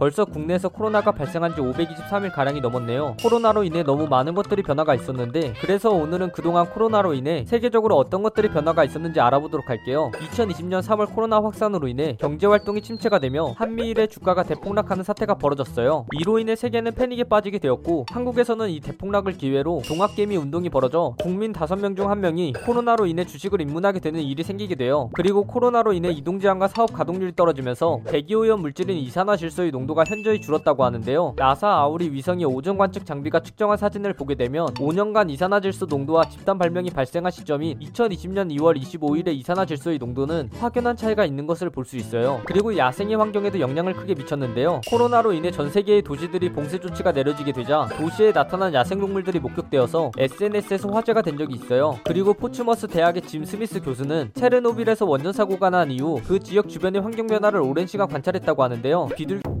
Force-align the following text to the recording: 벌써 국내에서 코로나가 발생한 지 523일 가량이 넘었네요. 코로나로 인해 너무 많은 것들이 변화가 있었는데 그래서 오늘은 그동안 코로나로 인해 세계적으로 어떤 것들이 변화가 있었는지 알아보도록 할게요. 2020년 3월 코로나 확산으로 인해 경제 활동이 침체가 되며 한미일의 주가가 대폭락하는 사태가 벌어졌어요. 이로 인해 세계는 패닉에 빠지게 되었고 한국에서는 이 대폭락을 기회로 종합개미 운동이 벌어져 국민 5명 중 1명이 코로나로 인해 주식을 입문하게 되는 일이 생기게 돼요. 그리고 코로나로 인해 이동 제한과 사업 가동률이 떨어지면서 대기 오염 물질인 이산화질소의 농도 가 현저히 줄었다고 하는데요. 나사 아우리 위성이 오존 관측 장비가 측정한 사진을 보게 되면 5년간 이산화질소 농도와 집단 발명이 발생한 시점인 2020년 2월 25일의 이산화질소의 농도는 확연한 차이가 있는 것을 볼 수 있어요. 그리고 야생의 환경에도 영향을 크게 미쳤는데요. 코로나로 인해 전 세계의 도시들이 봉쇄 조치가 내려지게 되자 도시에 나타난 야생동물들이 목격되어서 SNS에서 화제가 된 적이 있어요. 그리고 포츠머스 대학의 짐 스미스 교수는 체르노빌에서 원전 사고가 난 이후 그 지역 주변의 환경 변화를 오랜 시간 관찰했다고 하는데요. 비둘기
벌써 0.00 0.24
국내에서 0.24 0.70
코로나가 0.70 1.12
발생한 1.12 1.54
지 1.54 1.60
523일 1.60 2.32
가량이 2.32 2.62
넘었네요. 2.62 3.16
코로나로 3.22 3.64
인해 3.64 3.82
너무 3.82 4.06
많은 4.06 4.34
것들이 4.34 4.62
변화가 4.62 4.94
있었는데 4.94 5.52
그래서 5.60 5.90
오늘은 5.90 6.32
그동안 6.32 6.70
코로나로 6.70 7.12
인해 7.12 7.44
세계적으로 7.46 7.96
어떤 7.96 8.22
것들이 8.22 8.48
변화가 8.48 8.82
있었는지 8.84 9.20
알아보도록 9.20 9.68
할게요. 9.68 10.10
2020년 10.14 10.80
3월 10.80 11.14
코로나 11.14 11.36
확산으로 11.42 11.86
인해 11.86 12.16
경제 12.18 12.46
활동이 12.46 12.80
침체가 12.80 13.18
되며 13.18 13.52
한미일의 13.58 14.08
주가가 14.08 14.42
대폭락하는 14.42 15.04
사태가 15.04 15.34
벌어졌어요. 15.34 16.06
이로 16.18 16.38
인해 16.38 16.56
세계는 16.56 16.94
패닉에 16.94 17.24
빠지게 17.24 17.58
되었고 17.58 18.06
한국에서는 18.10 18.70
이 18.70 18.80
대폭락을 18.80 19.34
기회로 19.34 19.82
종합개미 19.84 20.34
운동이 20.38 20.70
벌어져 20.70 21.14
국민 21.20 21.52
5명 21.52 21.94
중 21.94 22.06
1명이 22.06 22.64
코로나로 22.64 23.04
인해 23.04 23.26
주식을 23.26 23.60
입문하게 23.60 24.00
되는 24.00 24.22
일이 24.22 24.44
생기게 24.44 24.76
돼요. 24.76 25.10
그리고 25.12 25.44
코로나로 25.44 25.92
인해 25.92 26.10
이동 26.10 26.40
제한과 26.40 26.68
사업 26.68 26.90
가동률이 26.94 27.36
떨어지면서 27.36 28.00
대기 28.06 28.34
오염 28.34 28.62
물질인 28.62 28.96
이산화질소의 28.96 29.70
농도 29.72 29.89
가 29.94 30.04
현저히 30.06 30.40
줄었다고 30.40 30.84
하는데요. 30.84 31.34
나사 31.36 31.68
아우리 31.68 32.10
위성이 32.12 32.44
오존 32.44 32.78
관측 32.78 33.04
장비가 33.04 33.40
측정한 33.40 33.76
사진을 33.76 34.14
보게 34.14 34.34
되면 34.36 34.66
5년간 34.74 35.30
이산화질소 35.30 35.86
농도와 35.86 36.24
집단 36.24 36.58
발명이 36.58 36.90
발생한 36.90 37.32
시점인 37.32 37.78
2020년 37.80 38.56
2월 38.56 38.80
25일의 38.80 39.34
이산화질소의 39.34 39.98
농도는 39.98 40.50
확연한 40.60 40.96
차이가 40.96 41.24
있는 41.24 41.46
것을 41.46 41.68
볼 41.70 41.84
수 41.90 41.96
있어요. 41.96 42.40
그리고 42.44 42.76
야생의 42.76 43.16
환경에도 43.16 43.58
영향을 43.58 43.94
크게 43.94 44.14
미쳤는데요. 44.14 44.82
코로나로 44.88 45.32
인해 45.32 45.50
전 45.50 45.70
세계의 45.70 46.02
도시들이 46.02 46.52
봉쇄 46.52 46.78
조치가 46.78 47.10
내려지게 47.10 47.50
되자 47.52 47.88
도시에 47.96 48.32
나타난 48.32 48.72
야생동물들이 48.72 49.40
목격되어서 49.40 50.12
SNS에서 50.16 50.88
화제가 50.90 51.22
된 51.22 51.36
적이 51.36 51.54
있어요. 51.56 51.98
그리고 52.04 52.32
포츠머스 52.32 52.86
대학의 52.86 53.22
짐 53.22 53.44
스미스 53.44 53.80
교수는 53.80 54.30
체르노빌에서 54.34 55.04
원전 55.04 55.32
사고가 55.32 55.70
난 55.70 55.90
이후 55.90 56.20
그 56.28 56.38
지역 56.38 56.68
주변의 56.68 57.02
환경 57.02 57.26
변화를 57.26 57.60
오랜 57.60 57.86
시간 57.88 58.06
관찰했다고 58.08 58.62
하는데요. 58.62 59.08
비둘기 59.16 59.59